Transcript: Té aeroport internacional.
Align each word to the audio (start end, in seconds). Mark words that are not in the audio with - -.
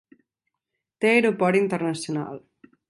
Té 1.05 1.11
aeroport 1.11 1.61
internacional. 1.61 2.43